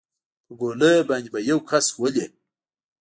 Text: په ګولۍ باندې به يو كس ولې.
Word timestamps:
په 0.45 0.53
ګولۍ 0.59 0.95
باندې 1.09 1.29
به 1.33 1.39
يو 1.49 1.59
كس 1.69 1.85
ولې. 2.01 2.25